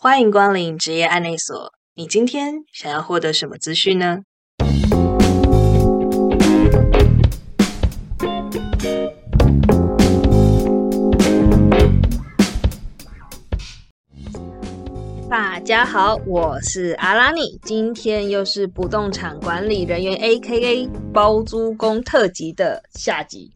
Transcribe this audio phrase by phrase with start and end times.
[0.00, 1.72] 欢迎光临职业案内所。
[1.94, 4.18] 你今天想要获得什么资讯呢？
[15.40, 20.88] 大家好，我是阿拉尼，今天又是不动产管理人员 （A.K.A.
[21.14, 23.48] 包租公）特辑的下集。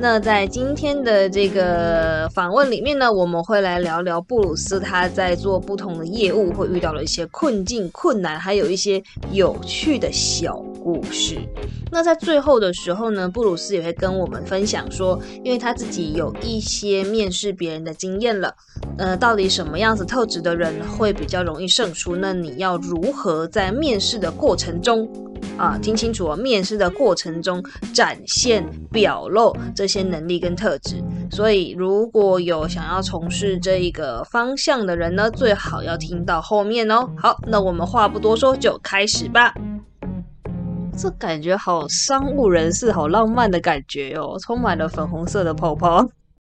[0.00, 11.38] 那在今天的这个访问里面呢，我们会来聊聊布鲁斯他在做不同的业务会遇到了一些困境、困难，还有一些有趣的小故事。
[11.90, 18.54] 那在最后的时候呢，布鲁斯也会跟我们分享说，因为他自己有一些面试别人的经验了，
[18.98, 22.16] 呃，到底什么样子特质的人会比较容易胜出？
[22.16, 25.08] 那你要如何在面试的过程中
[25.56, 31.02] 啊，听清楚哦，面试的过程中展现表露这些能力跟特质。
[31.30, 37.08] 所以，如果有想要从事这一个方向的人呢，最好要听到后面哦。
[37.16, 39.54] 好，那我们话不多说，就开始吧。
[41.00, 46.04] 这感觉好商务人士，好浪漫的感觉哦，充满了粉红色的泡泡。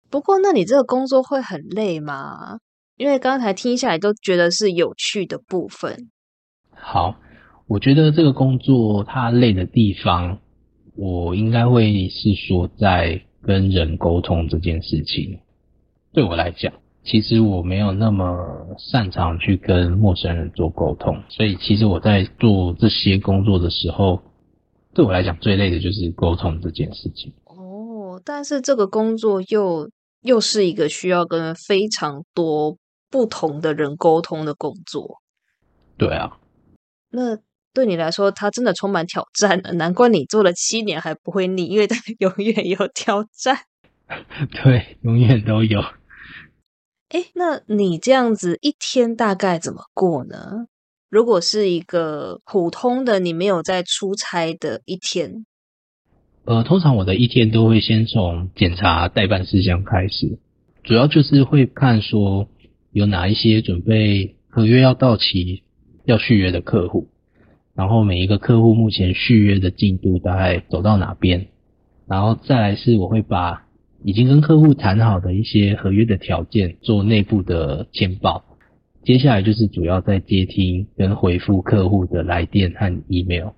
[0.08, 2.58] 不过，那你这个工作会很累吗？
[2.96, 6.08] 因为刚才听下来都觉得是有趣的部分。
[6.72, 7.16] 好，
[7.66, 10.38] 我觉得这个工作它累的地方，
[10.94, 15.40] 我应该会是说在跟人沟通这件事情。
[16.12, 24.22] 对我来讲，其实我没有那么擅长去跟陌生人做沟通，所以其实我在做这些工作的时候。
[24.98, 27.32] 对我来讲，最累的就是沟通这件事情。
[27.44, 29.88] 哦，但是这个工作又
[30.22, 32.76] 又是一个需要跟非常多
[33.08, 35.20] 不同的人沟通的工作。
[35.96, 36.40] 对啊，
[37.10, 37.38] 那
[37.72, 39.60] 对你来说，它真的充满挑战。
[39.74, 43.56] 难怪你做了七年还不会腻，因为它 永远有挑战。
[44.50, 45.80] 对，永远都有。
[47.10, 50.66] 哎，那你这样子一天大概怎么过呢？
[51.10, 55.46] 如果是一个普通的，你没有在出差的一天，
[56.44, 60.38] 呃，通常我的一天都会先从检查代办事项开始，
[60.84, 62.48] 主要就是会看说
[62.92, 65.62] 有哪一些准备合约要到期
[66.04, 67.08] 要续约的客户，
[67.74, 71.48] 然后每一个客户目前续约的进度大概走到哪边，
[72.06, 73.66] 然后再来是我会把
[74.04, 78.44] 已经跟客户谈好的一些合约的条件做内部的签报。
[79.04, 83.50] 接下来就是主要在接听跟回复客户的来电和 email。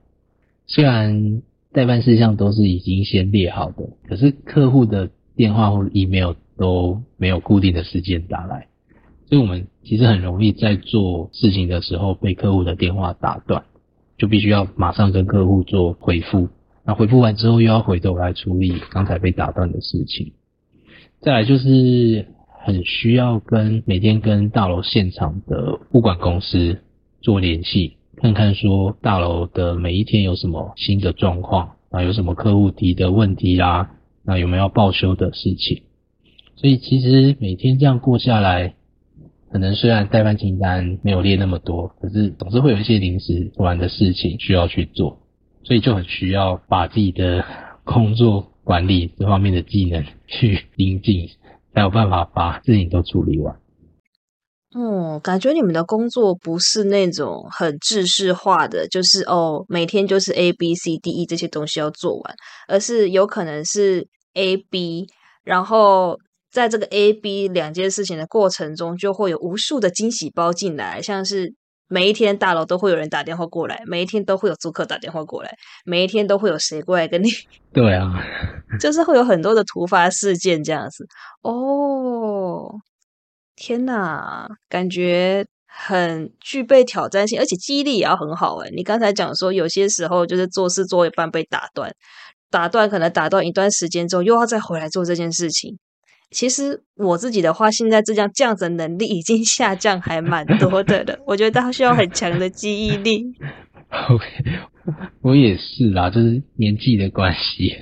[0.66, 1.42] 虽然
[1.72, 8.68] 代办事项都是已经先列好的，可是客户的电话或 email 都没有固定的时间打来，
[9.28, 13.64] 所以我们其实很容易在做事情的时候被客户的电话打断，
[14.18, 16.48] 就必须要马上跟客户做回复。
[16.84, 20.32] 那回复完之后又要回头来处理刚才被打断的事情。
[21.20, 22.26] 再来就是。
[22.72, 26.80] 很需要跟每天跟大楼现场的物管公司
[27.20, 33.90] 做联系，看看说大楼的每一天有什么新的状况啊，有什么客户提的问题啊，
[34.24, 35.82] 那有没有报修的事情？
[36.56, 38.74] 所以其实每天这样过下来，
[39.50, 45.18] 可能虽然代办清单没有列那么多，可是总是会有一些临时突然的事情需要去做，
[45.64, 47.44] 所以就很需要把自己的
[47.84, 51.28] 工作管理这方面的技能去精进。
[51.74, 53.60] 才有办法把事情都处理完。
[54.76, 62.34] 嗯，感觉你们的工作不是那种很制式化的，就是哦，每天就是 A B C D E 这些东西要做完，
[62.68, 65.06] 而是有可能是 A B，
[65.42, 66.16] 然后
[66.52, 71.54] 在这个 A B 两件事情的过程中，就会有无数的惊喜包进来，像是。
[71.90, 75.52] 每一天大楼都会有人打电话过来，每一天都会有租客打电话过来，
[75.84, 77.28] 每一天都会有谁过来跟你？
[77.74, 78.24] 对啊，
[78.78, 81.04] 就是会有很多的突发事件这样子。
[81.42, 82.72] 哦，
[83.56, 88.70] 天哪，感觉很具备挑战性，而且记忆力也要很好哎。
[88.70, 91.92] 你刚才讲说，有些时候就是做事做一半被打断，
[92.50, 95.76] 打断可能打断一段时间之后，又要再回来做这件事情。
[96.30, 101.18] 其实我自己的话，现在这样这样子能力已经 下降还蛮多的了。
[101.26, 103.34] 我觉得他需要很强的记忆力。
[104.08, 104.24] OK，
[105.20, 107.74] 我也是啦，就是年纪的关系，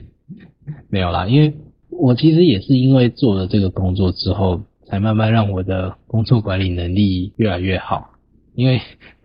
[0.88, 1.26] 没有啦。
[1.26, 1.54] 因为
[1.90, 8.14] 我其实也是因为做了这个工作之后，才慢慢让我的工作管理能力越来越好。
[8.54, 8.80] 因为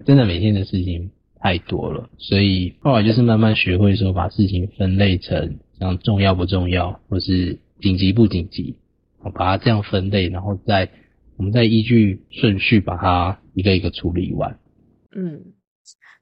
[0.05, 1.09] 真的每天的事情
[1.39, 8.75] 太多了，所以后来就是慢慢学会说把事情分类成像重要不重要，或是紧急不紧急。
[9.23, 10.89] 我把它这样分类，然后再
[11.37, 14.59] 我们再依据顺序把它一个一个处理完。
[15.15, 15.53] 嗯，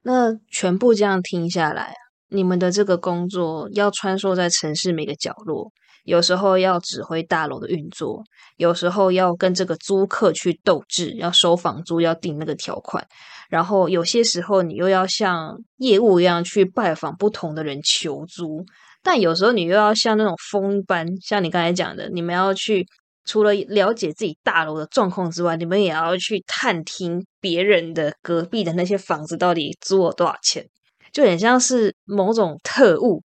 [0.02, 1.94] 那全部这样听下来，
[2.28, 5.72] 你们的这个工作要穿梭在城市每个角落，
[6.04, 8.22] 有时候要指挥大楼的运作，
[8.56, 13.06] 有时候要跟这个租客去斗智，要收房租，要定那个条款，
[13.48, 18.64] 然后有些时候你又要像业务一样去拜访不同的人求租，
[19.02, 22.86] 但有时候你又要像那种风一般，像你刚才讲的，你们要去
[23.24, 30.66] 除了了解自己大楼的状况之外，你们也要去探听别人的隔壁的那些房子到底租了多少钱，
[31.12, 33.20] 就很像是某种特务，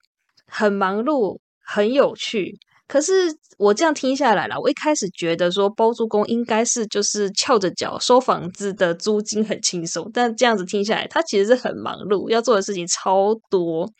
[0.47, 2.57] 很忙碌，很有趣。
[2.87, 3.13] 可是
[3.57, 13.91] 我这样听下来了，我一开始觉得说包租公应该是就是翘着脚收房子的租金很轻松，但这样子听下来，他其实是很忙碌，要做的事情超多。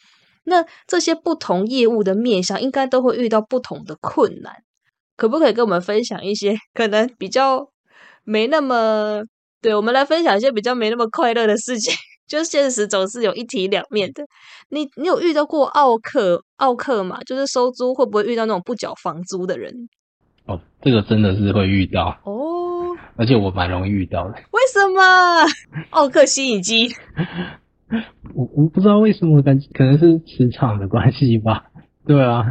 [0.50, 4.64] 那这些不同业务的面向，应该都会遇到不同的困难。
[5.18, 7.68] 可不可以跟我们分享一些可能比较
[8.24, 9.22] 没那么
[9.62, 11.94] 对我们来分享一些比较没那么快乐的事情？
[12.28, 14.24] 就是现实总是有一体两面的。
[14.70, 17.20] 你你有遇到过奥克奥克吗？
[17.26, 19.74] 就是收租会不会遇到那种不缴房租的人？
[20.46, 24.36] 哦，这个真的是会遇到哦，而且我蛮容易遇到的。
[24.52, 25.02] 为什么？
[25.90, 26.88] 奥克吸引机？
[28.36, 31.66] 我我不知道为什么，感可能是磁场的关系吧。
[32.06, 32.44] 对啊。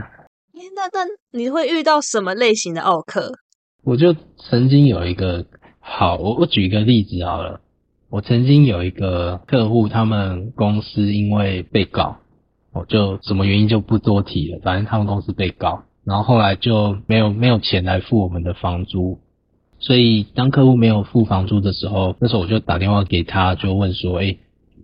[0.75, 3.33] 那那你会遇到什么类型的奥克？
[3.85, 5.47] 我就曾经有一个
[5.81, 7.61] 好，我我举一个例子好了。
[8.09, 12.19] 我曾经有一个客户，他们公司因为被告，
[12.73, 14.61] 我就什么原因就不多提了。
[14.63, 19.19] 反正他们公司被告，然后后来就没有没有钱来付我们的房租，
[19.79, 24.37] 所以当客户没有付房租的时候，那时候我就打电话给他，就问说：“哎，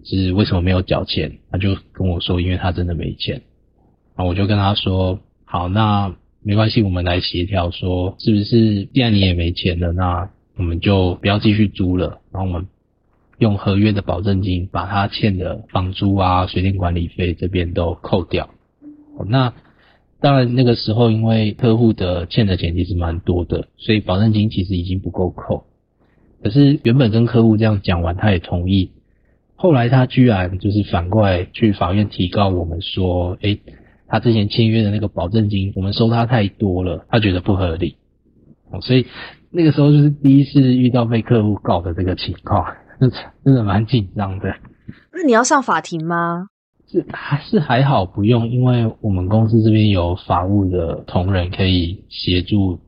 [0.04, 3.42] 是为什么没有缴钱？”他就跟我说：“因为他真的没钱。”
[4.16, 12.66] 然后我就跟他说：“好，那没关系，我们来协调，说是不是既然你也没钱了，那我们就不要继续租了，然后我们。”
[13.38, 18.50] 用合约的保证金把他欠的房租啊、水电管理费这边都扣掉。
[19.26, 19.52] 那
[20.20, 25.64] 当然那个时候因为客户的欠的钱其实蛮多的，所以保证金其实已经不够扣。
[26.40, 28.92] 可是原本跟客户这样讲完，他也同意。
[29.62, 33.60] 后来他居然就是反过来去法院提告我们说，诶，
[34.08, 37.94] 他之前签约的那个保证金我们收他太多了，他觉得不合理。
[38.80, 39.06] 所以
[39.52, 42.74] 那个时候就是第一次遇到被客户告的这个情况。
[43.44, 44.52] 真的蛮紧张的。
[45.12, 46.48] 那你要上法庭吗？
[46.88, 52.80] 是还是还好不用，因为我们公司这边有法务的同仁可以协助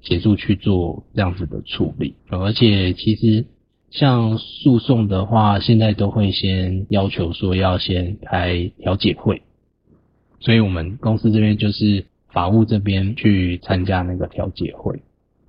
[0.00, 2.14] 协助去做这样子的处理。
[2.28, 3.44] 而且其实
[3.92, 9.42] 像诉讼的话，现在都会先要求说要先开调解会，
[10.40, 15.02] 所以我们公司这边就是法务这边去参加那个调解会。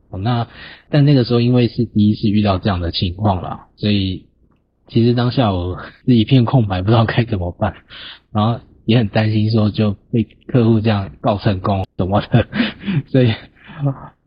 [0.10, 0.48] 哦那，
[0.90, 4.25] 但那个时候因为是第一次遇到这样的情况啦，所以
[4.88, 7.74] 其实当下我是一片空白，不知道该怎么办，
[8.34, 12.46] 然后也很担心说就被客户这样告成功什么的，
[13.07, 13.34] 所以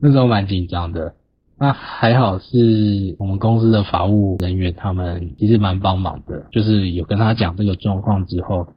[0.01, 1.15] 那时候蛮紧张的。
[1.59, 8.69] 那还好是我们公司的法务人员，他们其实蛮帮忙的，就是有跟他讲这个状况之后，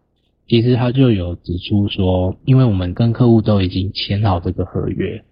[0.48, 5.24] 其实他就有指出说，因为我们跟客户都已经签好这个合约，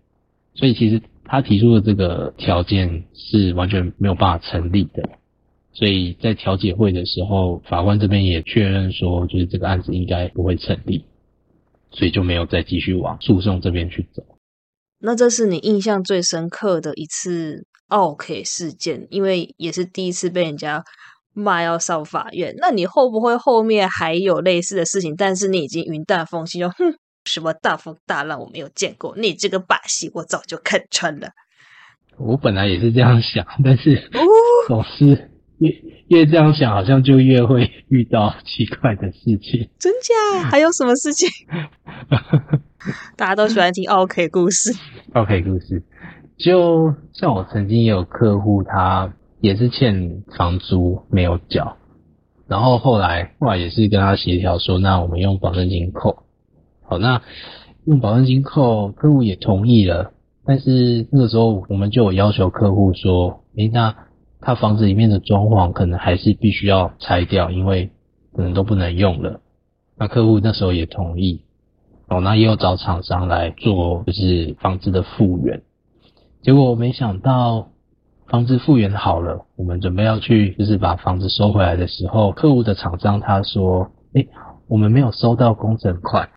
[0.54, 1.02] 所以其实。
[1.30, 5.10] 他提出的这个条件是完全没有办法成立的，
[5.74, 11.04] 所以在调解会的时候，法官这边也确认说，就是这个案子应该不会成立，
[11.92, 14.24] 所以就没有再继续往诉讼这边去走。
[15.00, 20.84] 那这是你印象最深刻的一次 OK 事件，因为也是第一次被人家
[21.34, 22.54] 骂要上法院。
[22.58, 25.16] 那你会不会后面还有类似的事情？
[25.16, 26.98] 但是你已经云淡风轻，就哼。
[27.26, 31.28] 什么大风大浪我没有见过，你这个把戏我早就看穿了。
[32.18, 34.10] 我本来也是这样想，但是
[34.66, 35.76] 总是越
[36.08, 39.70] 越这样想，好像就越会遇到奇怪的事情。
[39.80, 40.50] 真假？
[40.50, 41.28] 还有什么事情？
[43.18, 44.74] 大家都喜欢听 OK 故事。
[45.14, 45.84] OK 故事，
[46.38, 51.78] 就像我曾经有客户，他也是欠房租没有缴，
[52.48, 56.24] 然后后来后来也是跟他协调说，那我们用保证金扣。
[56.84, 57.22] 好，那
[57.86, 60.14] 用保证金扣，客户也同意了。
[60.46, 63.94] 但是那个时候，我们就有要求客户说，诶，那
[64.42, 67.90] 他房子里面的装潢可能还是必须要拆掉，因为
[68.34, 69.42] 可能都不能用了。
[69.98, 71.42] 那客户那时候也同意。
[72.10, 75.62] 哦，那也有找厂商来做，就是房子的复原。
[76.42, 77.68] 结果没想到，
[78.28, 84.30] 房子复原好了，我们准备要去，就是把房子收回来的时候，客户的厂商他说，诶，
[84.70, 86.30] 我们没有收到工程款。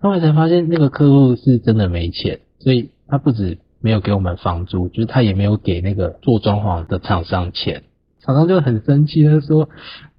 [0.00, 7.84] 后来才发现，那个客户是真的没钱，所以他不止没有给我们房租，就是他也没有给那个做装潢的厂商钱。
[8.20, 9.68] 厂商就很生气，他说：“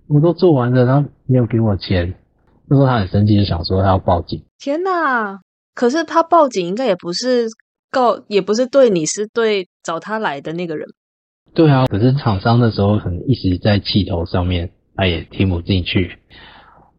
[0.08, 2.14] 我都做完了，然后没有给我钱。”
[2.68, 4.44] 那时候他很生气，就想说他要报警。
[4.60, 5.40] 天哪！
[5.74, 7.48] 可是他报警应该也不是
[7.90, 10.88] 告，也不是对你，是对找他来的那个人。
[11.54, 16.18] 对啊，可是厂商的时候可能一直在气头上面，他也听不进去。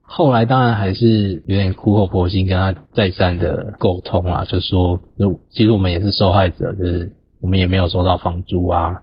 [0.06, 9.02] 后来当然还是有点苦口婆心跟他再三的沟通啊，就说，就其实我们也是受害者，就是我们也没有收到房租啊，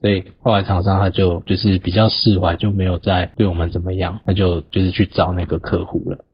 [0.00, 6.24] 所以后来厂商他就就是比较释怀，就没有再对我们怎么样，他就就是去找那个客户了，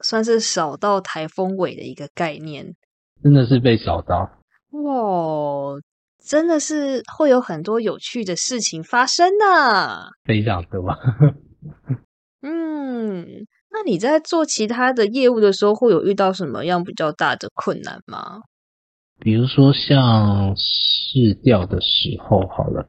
[0.00, 2.76] 算是扫到台风尾的一个概念，
[3.22, 4.30] 真的是被扫到，
[4.70, 5.74] 哇，
[6.24, 10.96] 真的是会有很多有趣的事情发生呢，非常多，
[12.40, 13.46] 嗯。
[13.76, 18.40] 那你在做其他的业务的时候，会有遇到什么样比较大的困难吗？
[19.20, 22.86] 比如说像试调的时候，好了，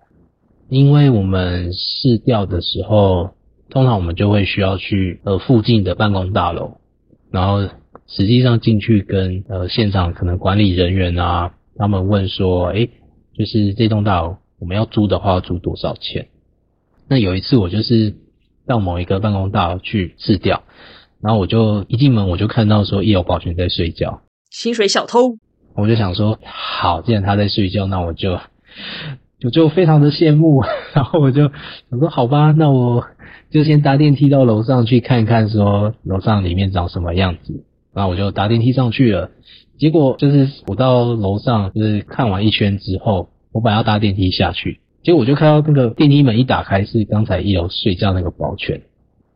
[0.70, 3.32] 因为我们试调的时候，
[3.70, 6.77] 通常我们就会需要去呃附近的办公大楼，
[7.32, 7.67] 然后
[8.08, 12.88] 实际上进去跟呃现场可能管理人员啊，他们问说，哎，
[13.38, 16.29] 就是这栋大楼我们要租的话，要租多少钱？
[17.10, 18.15] 那有一次我就是。
[18.68, 20.64] 到某一个办公大楼去试调，
[21.22, 24.22] 然后我就一进门我就看到说一有保全在睡觉，
[24.52, 25.38] 薪水小偷，
[25.76, 28.40] 我就想说好，既然他在睡觉，那我就
[29.44, 31.50] 我就非常的羡慕， 然后我就
[31.90, 33.06] 我说好吧，那我
[33.50, 39.32] 就先搭电梯到楼上去看看，说楼上里面长什么样子，然后我就搭电梯上去了，
[39.80, 44.82] 结果就是我到楼上就是看完一圈之后，我本来要搭电梯下去。
[45.08, 48.82] 结果我就看到那个电梯门一打开，是刚才一楼睡觉那个保全，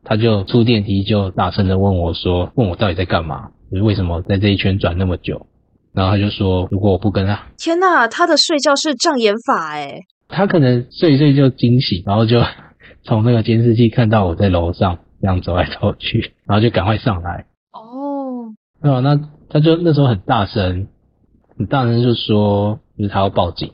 [0.04, 3.52] 他就出电梯就大声的问我说：“问我到底在干嘛？
[3.72, 5.48] 就是为什么在这一圈转那么久？”
[5.96, 7.42] 然后他就说：“如果我不跟他……
[7.58, 10.02] 天哪，他的睡觉是障眼法哎！
[10.28, 12.44] 他可能睡一睡就惊醒，然后就
[13.04, 17.46] 从那个监视器看到我在楼上这样走来走去，然后就赶快上来。
[17.72, 18.52] 哦，
[18.82, 20.90] 啊，那他就那时候很大声，
[21.58, 23.72] 很大声就说，就是他要报警。”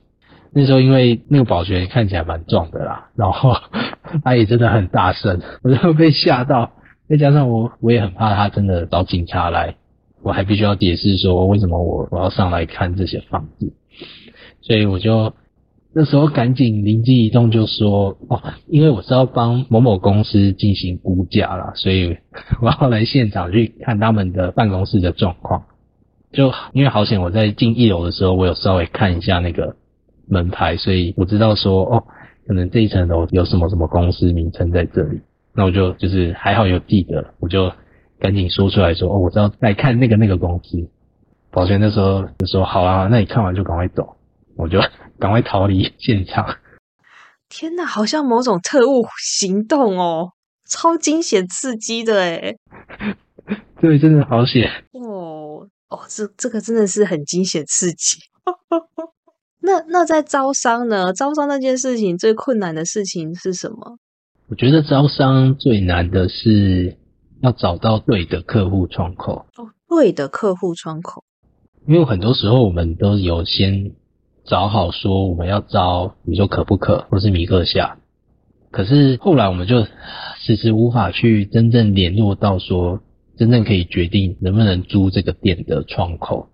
[0.59, 3.55] 那时候因为那个保全看起来蛮壮的啦，然后
[4.25, 6.71] 他也真的很大声，我就被吓到。
[7.07, 9.75] 再加上我我也很怕他真的找警察来，
[10.23, 13.71] 我还必须要解释说为什么我我要上来看这些房子，
[14.61, 15.31] 所以我就
[15.93, 22.17] 那时候赶紧灵机一动就说哦，因为我是要帮某某公司进行估价啦，所以
[22.63, 25.65] 我要来现场去看他们的办公室的状况。
[26.31, 29.75] 就因为好险我在进一楼的时候，我有稍微看一下那个。
[30.27, 32.03] 门牌，所以我知道说哦，
[32.47, 35.21] 可能这一层楼有什么什么公司名称在这里，
[35.53, 37.71] 那我就就是还好有记得，我就
[38.19, 40.89] 赶紧说出来说哦，我知道在看那个那个公司。
[41.49, 44.15] 保全那时候就说好啊，那你看完就赶快走，
[44.57, 44.79] 我就
[45.17, 46.45] 赶快逃离现场。
[47.49, 50.33] 天哪，好像某种特务行动哦，
[50.69, 52.55] 超惊险刺激的哎。
[53.81, 54.69] 对，真的好险。
[54.91, 58.19] 哦哦，这这个真的是很惊险刺激。
[59.67, 61.11] 那那在招商呢？
[61.11, 63.97] 招商那件事情最困难的事情是什么？
[64.47, 66.95] 我觉得招商最难的是
[67.41, 69.45] 要找到对的客户窗口。
[69.57, 71.25] 哦，对的客户窗口。
[71.85, 73.91] 因为很多时候我们都有先
[74.45, 77.97] 找好说我们要招，比如说可不可或是米克夏，
[78.71, 79.85] 可是后来我们就
[80.45, 83.01] 迟迟无法去真正联络到说
[83.35, 86.47] 真正可以决定能不能租这个店的窗口，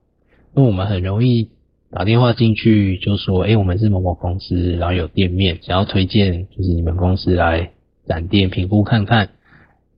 [0.55, 1.51] 因为我们很容易。
[1.95, 7.69] 打电话进去就说，哎，我们是某某公司，然后有店面，想要推荐，就是你们公司来
[8.07, 9.29] 展店评估看看。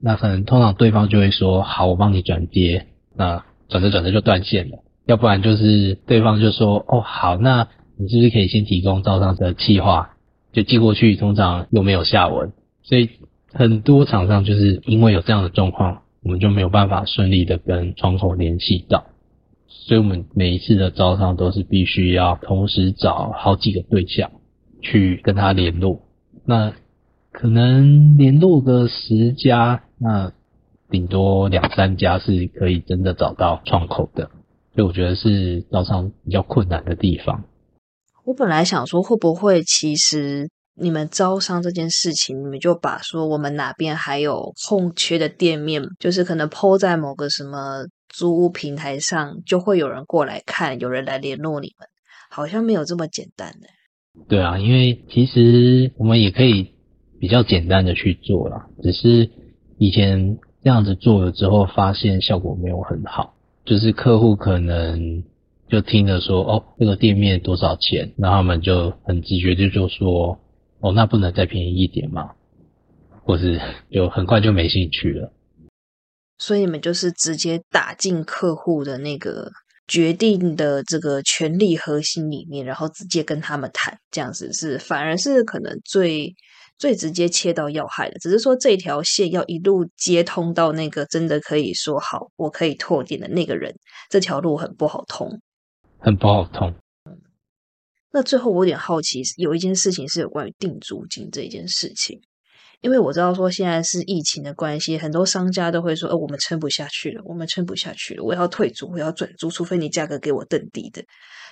[0.01, 2.85] 那可能通常对方就会说，好，我帮你转接。
[3.15, 10.09] 那转着转着就断线了，要不然就是对方就说，哦，好，那你是不是可以先提供招商的计划，
[10.51, 12.51] 就寄过去，通常又没有下文。
[12.83, 13.09] 所以
[13.53, 19.05] 很多厂商就是因为有这样的状况，我们就没有办法顺利的跟窗口联系到。
[19.83, 24.31] 所以我们每一次的招商都是必须要同时找好几个对象
[24.81, 26.01] 去跟他联络，
[26.43, 26.73] 那
[27.31, 30.31] 可能联络个十家，那
[30.89, 34.31] 顶多两三家是可以真的找到窗口的，
[34.73, 37.43] 所以我觉得是招商比较困难的地方。
[38.23, 47.85] 我本来想说，会不会其实你们招商这件事情，你们就把说我们哪边还有空缺的店面，就是可能抛在某个什么。
[48.17, 51.89] 租屋平台上就会有人过来看，有人来联络你们，
[52.29, 53.67] 好像没有这么简单的。
[54.29, 56.71] 对啊，因为其实我们也可以
[57.19, 59.29] 比较简单的去做了，只是
[59.77, 65.21] 以前这样子做了之后，发现效果没有很好，就是客户可能
[65.67, 70.39] 就听着说哦，这个店面多少钱，那他们就很直觉就就说
[70.79, 72.31] 哦，那不能再便宜一点吗？
[73.25, 73.59] 或是
[73.91, 75.33] 就很快就没兴趣了。
[76.37, 79.49] 所以你们就是直接打进客户的那个
[79.87, 86.33] 决定的这个权力核心里面，然后直接跟他们谈，这样子是反而是可能最
[86.77, 88.19] 最直接切到要害的。
[88.19, 93.73] 只是说这条线要一路接通到那个真的可以说好，我可以拓点的那个人，
[94.09, 95.39] 这条路很不好通，
[95.99, 96.73] 很不好通。
[98.11, 102.19] 那最后我有点好奇，有一件事情是有关于定租金这一件事情。
[102.85, 111.03] 因为我知道说现在是疫情的关系，很多商家都会说：“呃，我们撑不下去了，我们撑不下去了，我要退租，我要转租，除非你价格给我更低的。”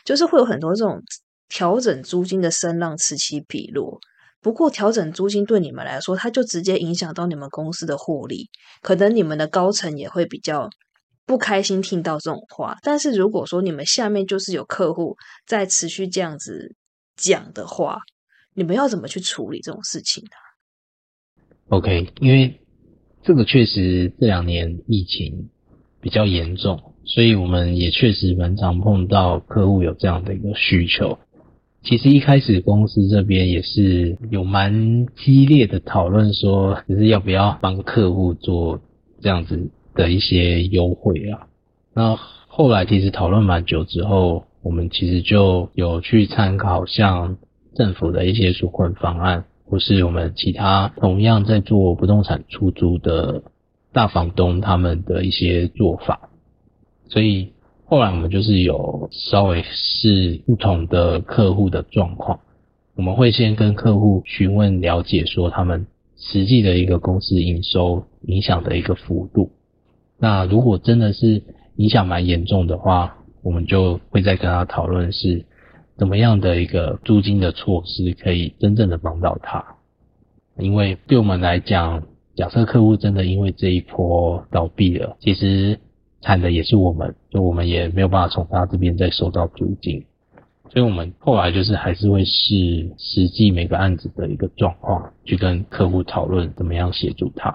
[0.06, 1.02] 就是会有很多这种
[1.50, 4.00] 调整租金的声浪此起彼落。
[4.42, 8.48] 不过，调整租金对你们来说，它就直接影响到你们公司的获利，
[8.84, 10.70] 可能你们的高层也会比较
[11.26, 12.78] 不开心听到这种话。
[12.84, 15.16] 但是如果说你们下面就是有客户
[15.48, 16.76] 在持续这样子
[17.16, 17.98] 讲的话，
[18.54, 20.43] 你们要怎么去处理这种事情呢
[21.74, 22.60] ？OK，因为
[23.24, 25.50] 这个确实这两年疫情
[26.02, 31.18] 比较严重，所以我们也确实蛮常碰到客户有这样的一个需求。
[31.82, 38.80] 其实一开始公司这边也是有蛮激烈的讨论，说就是要不要帮客户做
[39.20, 41.48] 这样子的一些优惠啊。
[41.96, 42.16] 那
[42.48, 47.38] 后来其实讨论蛮久之后，我们其实就有去参考像
[47.74, 49.46] 政府的一些纾困方案。
[49.74, 53.42] 或是我们其他同样在做不动产出租的
[53.92, 56.30] 大房东他们的一些做法，
[57.10, 57.54] 所以
[57.84, 62.42] 后来我们就是有稍微是不同的客户的状况，
[62.96, 65.88] 我们会先跟客户询问了解说他们
[66.18, 69.50] 实际的一个公司营收影响的一个幅度，
[70.20, 71.42] 那如果真的是
[71.78, 75.48] 影响蛮严重的话，我们就会再跟他讨论是。
[75.98, 79.64] 怎么样的一个租金的措施可以真正的帮到他？
[80.58, 82.04] 因为对我们来讲，
[82.36, 85.80] 假设客户真的因为这一波倒闭了，其实
[86.22, 90.06] 惨的也是我们，就我们也没有办法从他这边再收到租金，
[90.72, 97.50] 所以我们后来就是还是会视实际每个案子的一个状况去跟客户讨论怎么样协助他。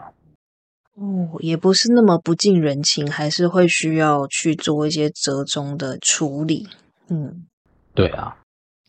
[0.95, 6.67] 哦，也不是那么不近人情，还是会需要去做一些折中的处理。
[7.09, 7.47] 嗯。
[7.99, 8.37] 对啊，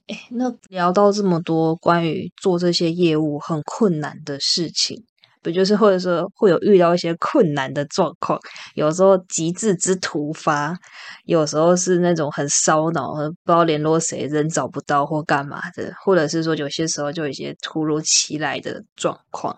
[0.05, 5.03] 哎，那聊到这么多关于做这些业务很困难的事情，
[5.41, 8.39] 不就是或者说会有遇到一些困难的状况？
[8.75, 10.77] 有时候极致之突发，
[11.25, 19.57] 有时候是那种很烧脑，不知道联络谁，人找不到或干嘛的，或者是说有些时候就一些突如其来的状况。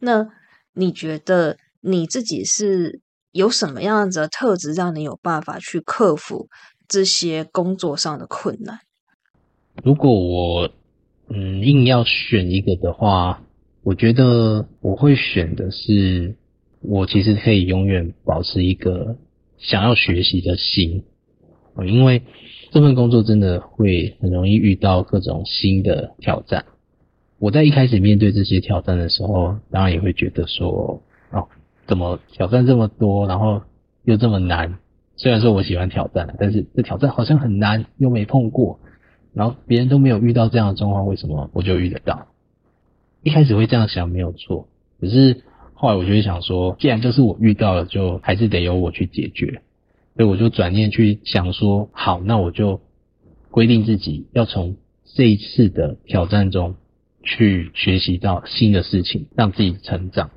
[0.00, 0.26] 那
[0.72, 6.48] 你觉得你自己是有什么样子的特质，让你有办法去克服？
[6.94, 8.78] 这些工作上的困难。
[9.82, 10.70] 如果我
[11.28, 13.42] 嗯硬要选一个的话，
[13.82, 16.36] 我觉得我会选的是，
[16.80, 19.16] 我其实可以永远保持一个
[19.58, 21.02] 想要学习的心。
[21.84, 22.22] 因为
[22.70, 26.64] 这份工作真的会很容易遇到各种新的挑战。
[27.40, 31.02] 我在一开始面对这些挑战的时候，当然也会觉得说，
[31.32, 31.48] 哦，
[31.88, 33.62] 怎么挑战这么多，然后
[34.04, 34.78] 又这么难。
[35.16, 38.80] 虽然说我喜欢挑战，但是这挑战好像很难，又没碰过，
[39.32, 42.26] 然后别人都没有遇到这样的状况，为什么我就遇得到？
[43.22, 44.68] 一开始会这样想没有错，
[45.00, 49.62] 可是后来我就会想说，既然就是我遇到了，就还是得由我去解决，
[50.16, 52.80] 所以我就转念去想说，好，那我就
[53.52, 54.76] 规定自己要从
[55.14, 56.74] 这一次的挑战中
[57.22, 60.30] 去学习到新的事情，让自己成长，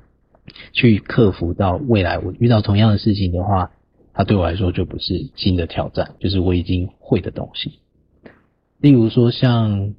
[0.72, 3.72] 去克服到未来我遇到同样的事情的话。
[4.18, 7.78] 它对我来说就不是新的挑战，就是我已经会的东西。
[8.80, 9.94] 例如说，像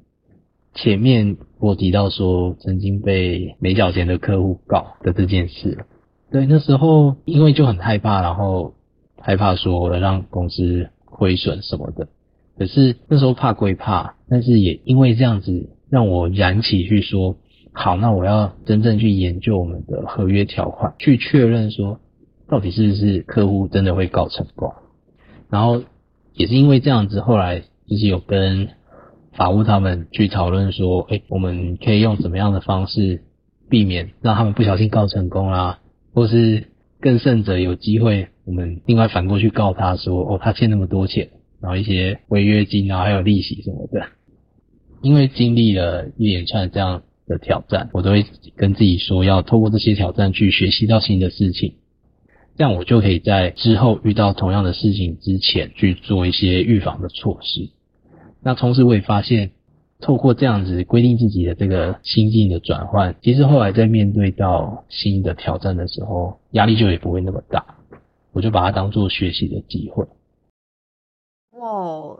[0.74, 5.86] 前面我提到说曾经被没缴钱的客户告的这件事，
[6.30, 8.74] 对，那时候因为就很害怕，然后
[9.18, 12.08] 害怕说让公司亏损什么的。
[12.58, 17.38] 可是那时候怕归怕，但是也因为这样子让我燃起去说，
[17.72, 22.00] 好，那我要真正去研究我们的合约条款，去确认说。
[22.50, 24.72] 到底是不是客户真的会告成功？
[25.48, 25.84] 然后
[26.34, 28.68] 也是因为这样子，后来就是有跟
[29.32, 33.22] 法务他们去讨论说，哎，我们可以用怎么样的方式
[33.68, 35.78] 避免让他们不小心告成功啦，
[36.12, 36.64] 或是
[37.00, 41.28] 更甚者有机会，我们另外反过去告他说，哦，他欠那么多钱，
[41.60, 44.06] 然后一些违约金啊，还有利息什么的。
[45.02, 51.74] 因为经历了一连串这样的挑战，我都会跟自己说，要透过这些挑战去学习到新的事情。
[52.60, 57.70] 这样我就可以在之后遇到同样的事情之前去做一些预防的措施。
[58.42, 59.52] 那同时我也发现，
[59.98, 67.64] 透过这样子规定自己的这个心境的转换，其实后来在面对到新的挑战的时候，压力就也不会那么大。
[68.32, 70.04] 我就把它当做学习的机会。
[71.52, 72.14] 哇，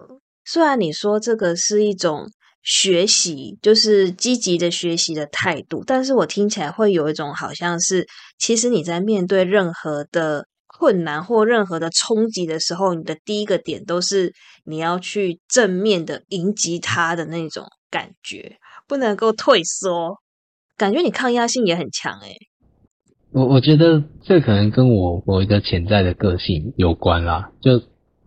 [0.47, 2.31] 虽然你说这个是一种
[2.63, 8.07] 学习，就是积极的学习的态度，但是我听起来会有一种好像是，
[8.39, 14.33] 其实你在面对任何的困难或任何的冲击的时候，你的第一个点都是
[14.65, 20.19] 你要去正面的迎击它的那种感觉，不能够退缩。
[20.77, 22.37] 感觉你抗压性也很强诶。
[23.33, 27.53] 我我觉得这可能跟我某一个潜在的个性有关啦。
[27.61, 27.81] 就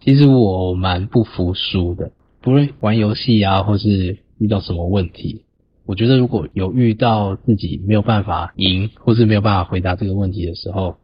[0.04, 5.46] 其实我蛮不服输的，不论玩游戏啊，或是遇到什么问题，
[5.86, 10.98] 我觉得如果有遇到自己没有办法赢，或是没有办法回答这个问题的时候，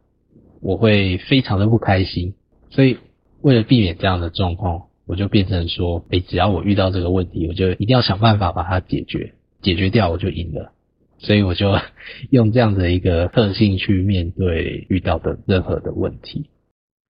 [0.62, 2.34] 我会非常的不开心。
[2.70, 2.98] 所以
[3.42, 10.72] 为了避免这样的状况，我就变成说，哎，只要我遇到这个问题，我就一定要想办法把它解决，解决掉我就赢了。
[11.18, 11.74] 所以我就
[12.32, 16.50] 用这样的一个特性去面对遇到的任何的问题，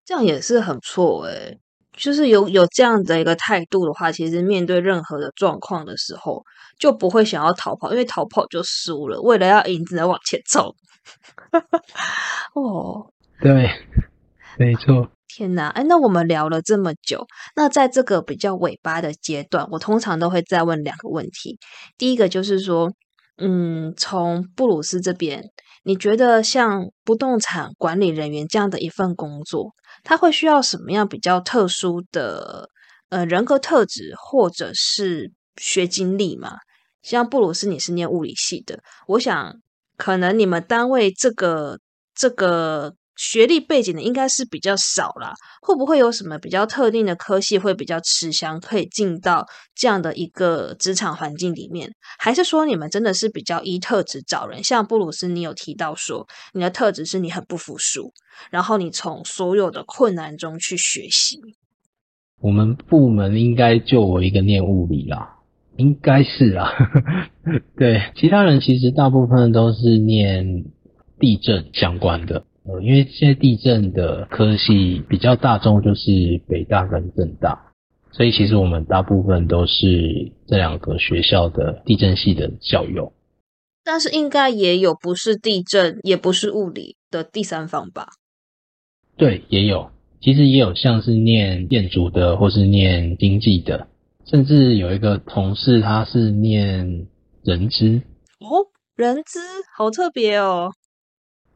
[0.04, 1.58] 这样也是很错诶。
[2.00, 6.42] 就是有有这样的一个态度的话，其实面对任何的状况的时候，
[6.78, 9.20] 就不会想要逃跑，因为逃跑就输了。
[9.20, 10.74] 为了要赢，只能往前走。
[12.54, 13.70] 哦，对，
[14.58, 15.10] 没错。
[15.28, 21.58] 天哪，哎，那我们聊了这么久，那在这个比较尾巴的阶段，我通常都会再问两个问题。
[21.98, 22.90] 第一个就是说。
[23.42, 25.42] 嗯，从布鲁斯这边，
[25.82, 32.68] 你觉得像不动产管理人员这样的一份工作，他会需要什么样比较特殊的
[33.08, 36.58] 呃人格特质，或者是学经历吗？
[37.02, 39.54] 像布鲁斯，你是念物理系的，我想
[39.96, 41.78] 可能你们单位这个
[42.14, 42.94] 这个。
[43.20, 51.92] 学历背景的应该是比较少啦，会不会有什么比较特定的科系会比较吃香，可以进到这样的一个职场环境里面？
[52.18, 54.64] 还是说你们真的是比较依特质找人？
[54.64, 58.10] 像布鲁斯，你有提到说你的特质是你很不服输，
[58.50, 61.38] 然后你从所有的困难中去学习。
[62.40, 65.36] 我们部门应该就我一个念物理啦，
[65.76, 66.72] 应该是啊。
[67.76, 70.64] 对，其他人其实大部分都是念
[71.18, 72.46] 地震相关的。
[72.70, 77.72] 呃，因为现在地震的科系比较大众，就是北大跟政大，
[78.12, 83.12] 所以其实我们大部分都是这两个学校的地震系的校友。
[83.82, 88.10] 但是应该也有不是地震，也不是物理的第三方吧？
[89.16, 93.88] 对，也有，其实也有像是念建筑的，或是念经济的，
[94.26, 97.08] 甚至有一个同事他是念
[97.42, 98.02] 人资。
[98.38, 99.40] 哦，人资
[99.76, 100.70] 好特别哦。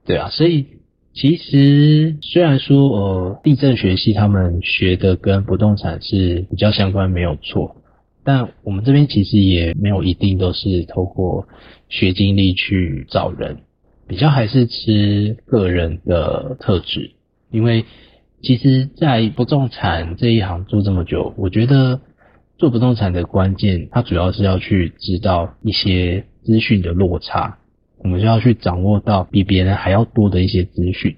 [0.05, 0.66] 对啊，所以。
[1.14, 7.77] 其实虽然说呃地震学系他们学的跟不动产是比较相关没有错，
[8.24, 11.46] 但我们这边其实也没有一定都是透过
[11.88, 13.59] 学经历去找人，
[14.09, 17.12] 比较还是吃个人的特质。
[17.53, 17.85] 因为
[18.42, 22.00] 其实，在不动产这一行做这么久，我觉得
[22.59, 27.59] 做不动产的关键，它主要是要去知道一些资讯的落差。
[28.05, 31.17] 我们就要去掌握到比别人还要多的一些资讯，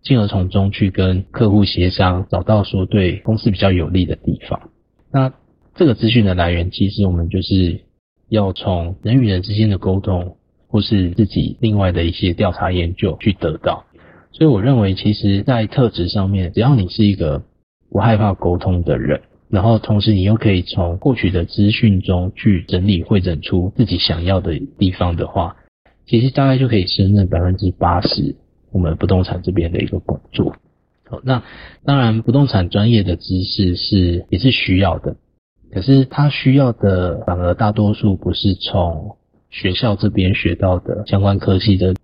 [0.00, 4.70] 进而从中去跟客户协商，找到说对公司比较有利的地方。
[5.12, 5.32] 那
[5.74, 7.80] 这个资讯的来源，其实我们就是
[8.28, 10.36] 要从人与人之间的沟通，
[10.68, 13.84] 或是自己另外的一些调查研究去得到。
[14.30, 17.42] 所以我认为，其实，在特质上面，只要你是一个
[17.90, 25.56] 不害怕沟通的人，然后同时你又可以从获取的资讯中去整理汇整出自己想要的地方的话。
[26.10, 28.34] 其实大概就可以胜任百分之八十
[28.72, 30.56] 我们不动产这边的一个工作。
[31.08, 31.44] 好，那
[31.84, 35.14] 当然不动产专业的知识是也是需要的，
[35.72, 39.18] 可是他需要的反而大多数不是从
[39.50, 41.94] 学校这边学到的相关科系的，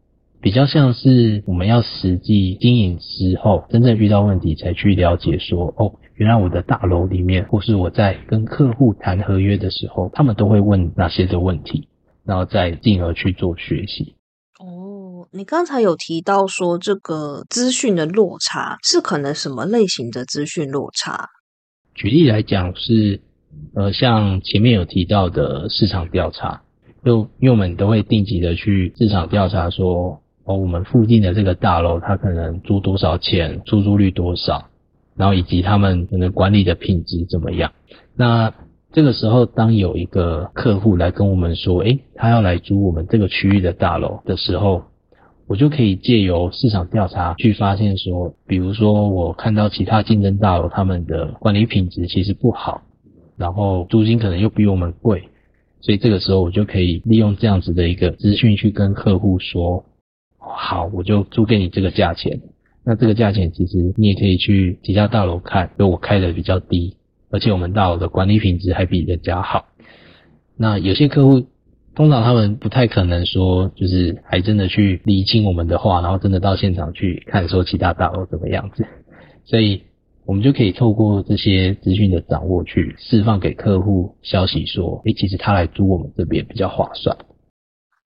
[0.41, 11.89] 比较像是我们要实际经营之后，真正遇到问题才去了解说，哦，原来我的大楼里面，或是我在跟客户谈合约的时候，他们都会问哪些的问题。
[12.27, 14.15] 然后再进而去做学习。
[14.59, 21.29] 哦，你刚才有提到说这个资讯的落差是可能什么类型的资讯落差？
[21.95, 23.21] 举例来讲是，
[23.75, 26.63] 呃，像前面有提到的市场调查，
[27.05, 34.69] 就因为我们都会定期的去市场调查，说哦，我们附近的这个大楼它可能租多少钱，出租率多少，
[35.17, 37.73] 然后以及他们可能管理的品质怎么样。
[38.15, 38.53] 那
[38.97, 44.85] 这个时候，当有一个客户来跟我们说，诶，他要来租我们这个区域的大楼的时候，
[45.47, 52.81] 我就可以借由市场调查去发现说，比如说我看到其他竞争大楼他们的管理品质其实不好，
[53.37, 55.29] 然后租金可能又比我们贵，
[55.83, 59.85] 所以这个时候我就可以利用这样子的一个资讯去跟客户说，
[60.39, 62.41] 好，我就租给你这个价钱。
[62.83, 66.97] 那这个价钱其实你也可以去其他大楼看，因为我开的比较低。
[67.31, 69.67] 而且我们大楼的管理品质还比人家好。
[70.57, 71.47] 那有些客户
[71.95, 78.87] 通常他们不太可能说，就是还真的去理清我们的话，然后真的到现场去看说其他大楼怎么样子，
[79.45, 79.83] 所以
[80.25, 87.17] 我们就可以透过这些资讯的掌握去释放给客户消息说，诶，其实他来租我们这边比较划算。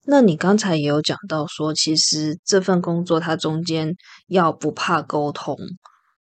[0.06, 3.94] 那你刚才也有讲到说，其实这份工作它中间
[4.28, 5.56] 要不怕沟通，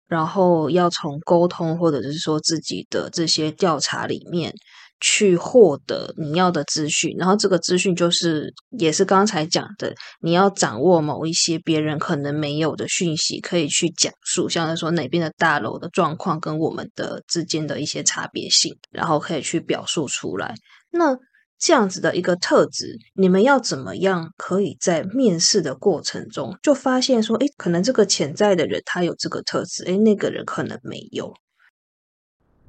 [0.09, 4.53] 然后要从沟通或者是说自己的这些调查里面
[4.99, 20.53] 去获得你要的资讯，然后这个资讯就是也是刚才讲的，你要掌握某一些别人可能没有的讯息，可以去讲述，像是说哪边的大楼的状况跟我们的之间的一些差别性，然后可以去表述出来。
[20.91, 21.15] 那
[21.59, 31.33] 这样子的一个特质，你们要怎么样可以在面试的过程中就发现说，哎，可能这个潜在的人他有这个特质，哎，那个人可能没有。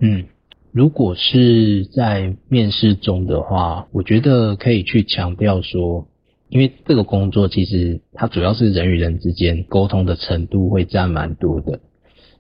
[0.00, 0.26] 嗯，
[0.72, 6.08] 如果是在面试中的话，我觉得可以去强调说，
[6.48, 11.78] 因为这个工作其实它主要是人与人之间沟通的程度会占蛮多的，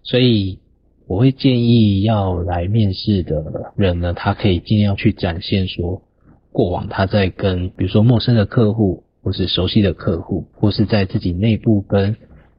[0.02, 0.58] 所以
[1.06, 6.02] 我会建议要来面试的人呢，他可以尽量去展现说。
[6.52, 12.16] 过往他在跟比如说陌生的客户，或是熟悉的客户，或是在自己内部跟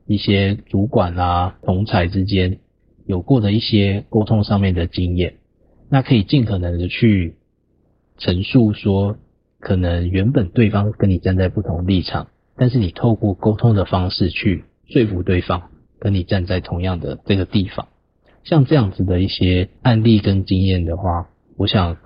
[0.07, 2.59] 一些主管啊、同才之间
[3.05, 5.35] 有过的一些沟通上面的经验，
[5.89, 7.35] 那可以尽可能的去
[8.17, 9.17] 陈述说，
[9.59, 15.63] 可能原本对方跟你站在不同立场，但是你透过沟通的方式去说服对方
[15.99, 17.89] 跟你站在同样的这个地方，
[18.45, 21.27] 像这样子的一些案例跟经验的话，
[21.57, 21.97] 我想。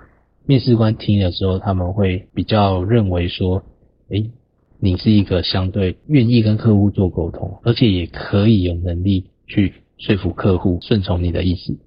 [0.48, 3.64] 面试官听的时候，他们会比较认为说，
[4.10, 4.32] 诶，
[4.80, 11.78] 你是一个相对愿意跟客户做沟通，而且也可以有能力去说服客户顺从你的意思。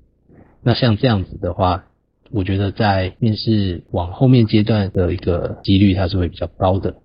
[0.62, 1.84] 那像这样子的话，
[2.30, 6.96] 我觉得在面试往后面阶段的一个几率，它是会比较高的。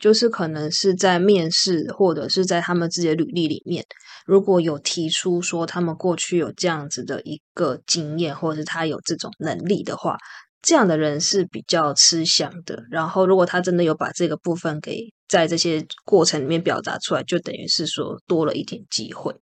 [0.00, 3.84] 就是可能是在面试，或者是在他们自己的履历里面，
[4.26, 10.16] 如果有提出说他们过去有这样子的一个经验，或者是他有这种能力的话，
[10.62, 12.82] 这样的人是比较吃香的。
[12.90, 19.34] 然后，如果他真的有把这个部分给在这些过程里面表达出来，就等于是说多了一点机会。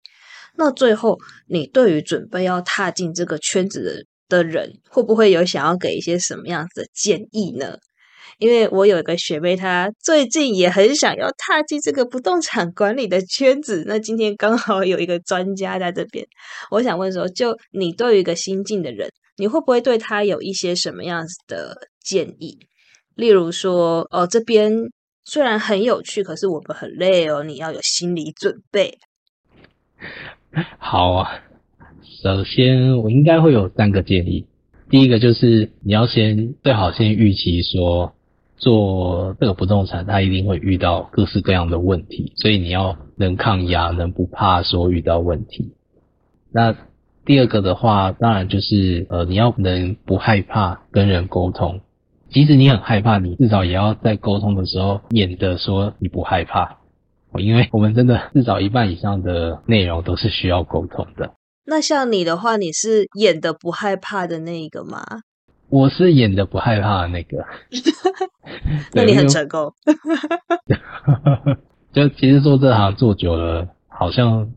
[0.57, 7.77] 那最后，你对于准备要踏进这个圈子的的人，会不会有想要给一些什么样子的建议呢？
[8.39, 13.85] 因为我有一个学妹，她最近也很想要踏进这个不动产管理的圈子。
[13.87, 16.25] 那今天刚好有一个专家在这边，
[16.71, 22.59] 我想问说，就你对于一个新进的人，你会不会对他有一些什么样子的建议？
[23.17, 24.73] 例如说，哦，这边
[25.25, 28.99] 虽然很有趣，可是我们很累哦，你要有心理准备。
[30.79, 31.43] 好啊，
[32.23, 34.47] 首先我应该会有三个建议。
[34.89, 38.15] 第一个就是你要先最好先预期说。
[38.59, 45.75] 做这个不动产，他一定会遇到各式各样的问题，所以你要能抗压，能不怕说遇到问题。
[46.53, 46.77] 那
[47.25, 51.81] 第二个的话，当然就是呃，你要能不害怕跟人沟通，
[52.31, 56.79] 即使你很害怕，你至少也要在沟通的时候演的说你不害怕，
[57.39, 61.35] 因为我们真的至少一半以上的内容都是需要沟通的。
[61.67, 65.05] 那像你的话，你是演的不害怕的那一个吗？
[65.71, 67.45] 我是演的不害怕的那个，
[68.95, 69.73] 那你很成功。
[71.93, 74.53] 就其实做这行做久了，好像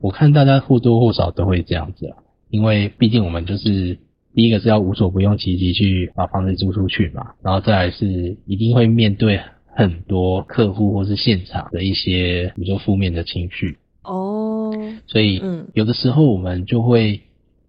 [0.00, 2.16] 我看大家或多或少都会这样子啊，
[2.48, 3.98] 因为毕竟我们就是
[4.34, 14.72] 第一个是要无所不用其极去把房子租出去嘛，然后再来是一定会面对很多客户或是现场的一些比如说负面的情绪哦，
[15.06, 17.20] 所以嗯，有的时候我们就会。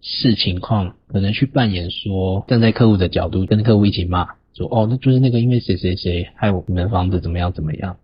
[0.08, 7.96] 视情况可能去扮演说站在客户的角度跟客户一起骂说哦那就是那个因为谁谁谁害我们房子怎么样怎么样，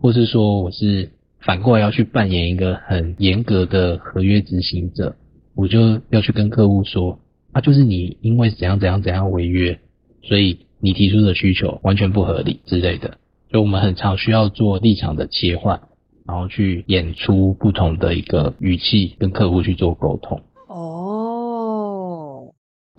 [0.00, 5.14] 或是说我是反过来要去扮演一个很严格的合约执行者，
[5.54, 7.20] 我就要去跟客户说
[7.52, 9.78] 啊就是你因为怎样怎样怎样违约，
[10.22, 13.18] 所以你提出的需求完全不合理之类的，
[13.52, 15.80] 所以我们很常需要做立场的切换，
[16.26, 21.05] 然后去演出不同的一个语气跟客户去做沟通哦。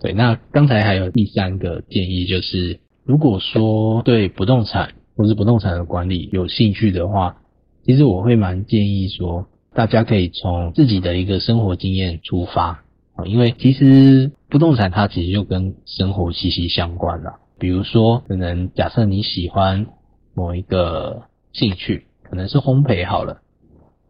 [0.00, 7.38] 对，那刚才还有第三个建议，就是如果说对不动产或是不动产的管理有兴趣的话，
[7.84, 12.84] 其实我会蛮建议说，大家可以从自己的一个生活经验出发
[13.16, 17.40] 啊，因为其实不动产它其实就跟生活息息相关了。
[17.58, 19.86] 比如说，可能假设你喜欢
[20.34, 23.40] 某一个兴趣，可能是烘焙好了，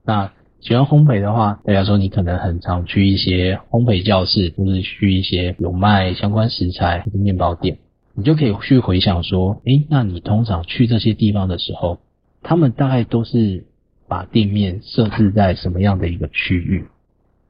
[0.05, 7.79] 那喜欢烘焙的话，大家说你可能很常去一些烘焙教室，或是去一些有卖相关食材的面包店，
[8.15, 12.01] 你就可以去回想说，诶，那你通常去这些地方的时候，
[12.43, 13.67] 他们大概都是
[14.09, 16.87] 把店面设置在什么样的一个区域？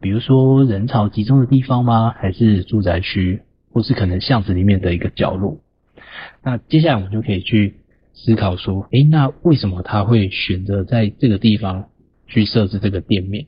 [0.00, 2.10] 比如说人潮集中的地方吗？
[2.10, 3.40] 还是住宅区，
[3.72, 5.56] 或是可能巷子里面的一个角落？
[6.44, 7.76] 那接下来我们就可以去
[8.12, 11.86] 思考说，诶，那为什么他会选择在这个地方？
[12.28, 13.46] 去设置这个店面，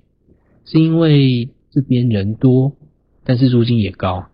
[0.64, 2.73] 是因为这边人多，
[3.25, 4.27] 但是租金也高，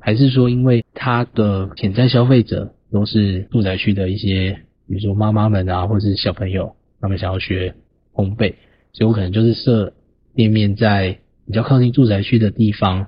[0.00, 7.76] 还是说因为他的潜在消费者都是住宅区的一些，比如说妈妈们啊，或者是小朋友，他们想要学
[8.12, 8.54] 烘焙，
[8.92, 9.94] 所以我可能就是设
[10.34, 13.06] 店面在比较靠近住宅区的地方，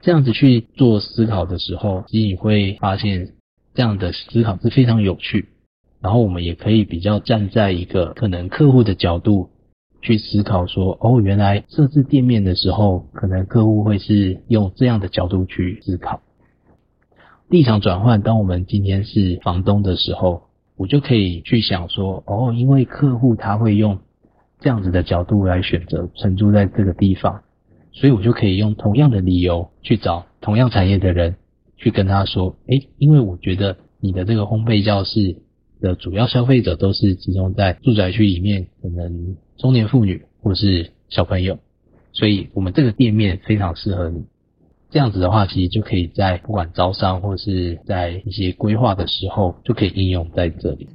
[0.00, 3.34] 这样子去做思考的时候，其实你会发现
[3.74, 5.48] 这样的思考是非常有趣，
[6.00, 9.50] 然后我们也可以比较站在一个可能客户的角度。
[10.02, 16.20] 去思考说，哦，原来设置店面的时候，可能客户会是用这样的角度去思考。
[17.48, 20.42] 立场转换，当我们今天是房东的时候，
[20.76, 24.00] 我就可以去想说，哦，因为客户他会用
[24.58, 27.42] 这样子的角度来选择承租在这个地方，
[27.92, 31.36] 所以我就可以用同样的理由去找同样产业的人，
[31.76, 35.36] 去跟他说，诶，因为我觉得你的这个烘焙教室
[35.80, 39.36] 的主要消费者都是集中在住宅区里面，可能。
[39.62, 41.56] 中年妇女或是小朋友，
[42.12, 44.24] 所以我们这个店面非常适合你。
[44.90, 50.88] 这样子的话，其实就可以在不管招商或是在一些规划的时候，就可以应用在这里。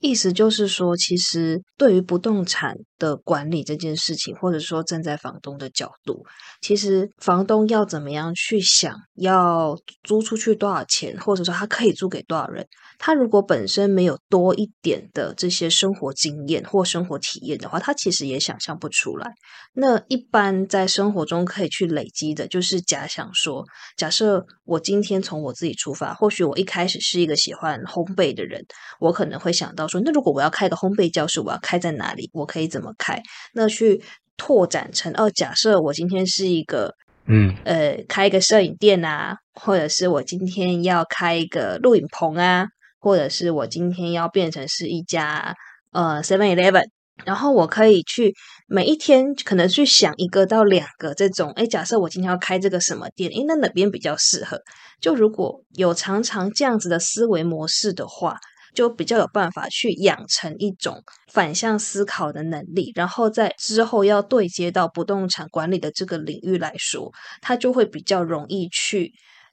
[0.00, 6.24] 意思就是说，其实对于不动产的管理这件事情，或者说站在房东的角度，
[6.60, 12.66] 其实房东要怎么样去想，要租出去多少钱，或者说他可以租给多少人。
[12.98, 19.30] 他如果本身没有多一点的这些生活经验或生活体验的话，他其实也想象不出来。
[19.74, 23.64] 那一般在生活中可以去累积的，就是假想说，
[23.98, 28.64] 假设我今天从我自己出发，或许我一开始是一个喜欢烘焙的人，
[28.98, 32.30] 我可能会想到说，那如果我要开个烘焙教室，我要开在哪里？
[32.32, 33.22] 我可以怎么开？
[33.52, 34.02] 那去
[34.36, 36.92] 拓展成哦，假设我今天是一个。
[37.28, 42.68] 嗯，呃，开一个摄影店啊，或者是我今天要开一个录影棚啊，
[43.00, 45.52] 或者是我今天要变成是一家
[45.90, 46.84] 呃 Seven Eleven，
[47.24, 48.32] 然后我可以去
[48.68, 54.60] 每一天可能去想一个到两个这种，哎，假设我今天要开这个什么店，哎，那哪边比较适合？
[55.00, 58.38] 就如果有常常这样子的思维模式的话。
[58.76, 67.10] 就比较有办法去养成一种反向思考的能力，然后在之后要对接到不动产管理的这个领域来说，
[67.40, 69.10] 它就会比较容易去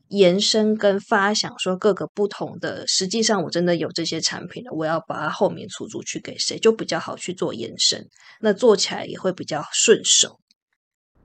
[0.10, 2.86] 延伸跟发想，说各个不同的。
[2.86, 8.06] 实际上，我真的有这些产品了，我要把它后面出租去给谁，就比较好去做延伸。
[8.42, 10.38] 那做起来也会比较顺手。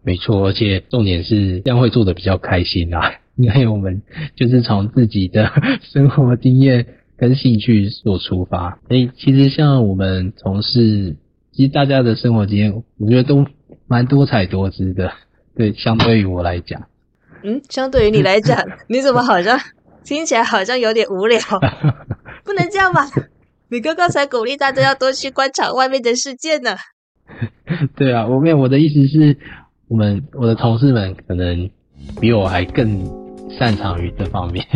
[0.03, 4.01] 没错，而且重点是这样会做的比较开心啊，因为我们
[4.37, 5.51] 就是从自己的
[5.93, 6.87] 生活经验。
[7.19, 11.17] 跟兴趣做出发，所以，其实像我们从事，
[11.53, 13.45] 其实大家的生活经验，我觉得都
[13.89, 15.13] 蛮多彩多姿的。
[15.57, 16.87] 对，相对于我来讲，
[17.43, 19.59] 嗯，相对于你来讲，你怎么好像
[20.05, 21.41] 听起来好像有点无聊？
[22.45, 23.11] 不能这样吧？
[23.69, 26.77] 你刚刚才鼓励大家要多去观察外面的世界呢。
[27.97, 29.37] 对啊，我没有我的意思是，
[29.89, 31.69] 我们我的同事们可能
[32.21, 33.05] 比我还更
[33.59, 34.65] 擅长于这方面。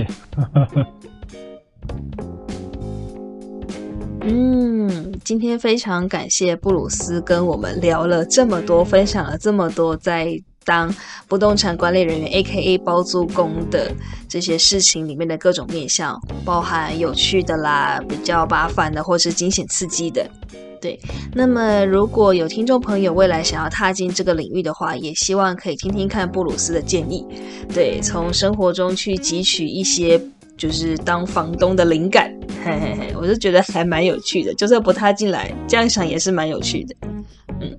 [4.25, 10.95] 嗯，今天非常感谢布鲁斯跟我们聊了这么多，分享了这么多在当
[11.27, 12.79] 不动产管理人员 （A.K.A.
[12.79, 13.91] 包租公）的
[14.29, 20.25] 这些事情里面的各种面向，包含有趣的啦、比较麻烦的，或是惊险刺激的。
[20.81, 20.99] 对，
[21.35, 27.27] 那么如果有听众朋友未来想要踏进这个领域的话，也希望可以听听看布鲁斯的建议，
[27.75, 30.21] 对，从生活中去汲取一些。
[30.55, 32.33] 就是当房东的灵感，
[32.65, 34.55] 嘿嘿嘿，我就觉得还蛮有趣的。
[34.55, 36.95] 就算不踏进来，这样想也是蛮有趣的。
[37.61, 37.77] 嗯，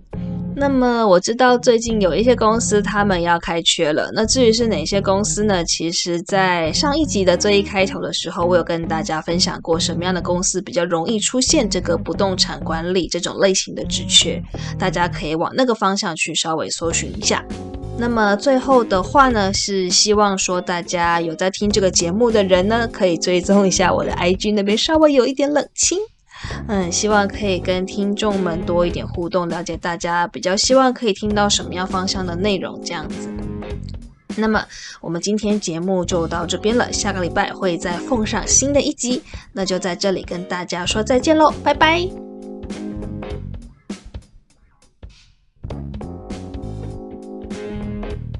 [0.55, 4.11] 那么我知道最近有一些公司他们要开缺了。
[4.13, 5.63] 那至于是哪些公司呢？
[5.63, 14.41] 其实，在上一集的最一开头的时候，我有跟大家分享过什么样的公司比较容易出现这个不动产管理这种类型的职缺，
[14.77, 17.43] 大家可以往那个方向去稍微搜寻一下。
[18.03, 25.97] 那么最后的话呢，是希望说大家有在听这个节目的人呢，可以追踪一下我的 IG 那边稍微有一点冷清，
[26.67, 33.29] 嗯，希望可以跟听众们多一点互动，了解大家比较希望可以听到什么样方向的内容这样子。
[34.35, 34.61] 那么
[34.99, 39.23] 我们今天节目就到这边了，下个礼拜会再奉上新的一集，
[39.53, 42.32] 那就在这里跟大家说再见喽，拜拜。